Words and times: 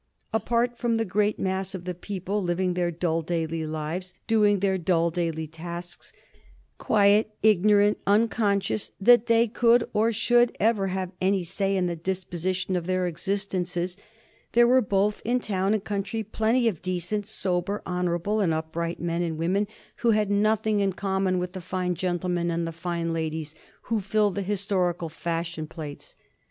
Apart 0.33 0.79
from 0.79 0.95
the 0.95 1.05
great 1.05 1.37
mass 1.37 1.75
of 1.75 1.85
the 1.85 1.93
people, 1.93 2.41
living 2.41 2.73
their 2.73 2.89
dull 2.89 3.21
daily 3.21 3.67
lives, 3.67 4.15
doing 4.25 4.57
their 4.57 4.79
dull 4.79 5.11
daily 5.11 5.45
tasks, 5.45 6.11
quiet, 6.79 7.35
ignorant, 7.43 7.99
unconscious 8.07 8.93
that 8.99 9.27
they 9.27 9.47
could 9.47 9.87
or 9.93 10.11
should 10.11 10.57
ever 10.59 10.87
have 10.87 11.11
any 11.21 11.43
say 11.43 11.77
in 11.77 11.85
the 11.85 11.95
disposition 11.95 12.75
of 12.75 12.87
their 12.87 13.05
existences, 13.05 13.95
there 14.53 14.65
were 14.67 14.81
both 14.81 15.21
in 15.23 15.39
town 15.39 15.71
and 15.75 15.83
country 15.83 16.23
plenty 16.23 16.67
of 16.67 16.81
decent, 16.81 17.27
sober, 17.27 17.83
honorable, 17.85 18.39
and 18.39 18.55
upright 18.55 18.99
men 18.99 19.21
and 19.21 19.37
women 19.37 19.67
who 19.97 20.09
had 20.09 20.31
nothing 20.31 20.79
in 20.79 20.93
common 20.93 21.37
with 21.37 21.53
the 21.53 21.61
fine 21.61 21.93
gentlemen 21.93 22.49
and 22.49 22.65
the 22.65 22.71
fine 22.71 23.13
ladies 23.13 23.53
who 23.83 23.99
fill 23.99 24.31
the 24.31 24.41
historical 24.41 25.09
fashion 25.09 25.67
plates. 25.67 26.15